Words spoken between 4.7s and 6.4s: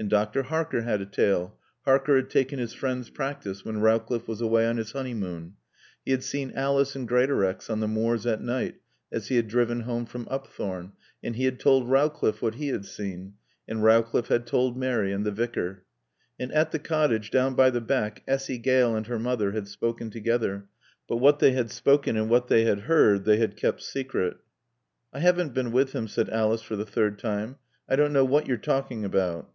his honeymoon. He had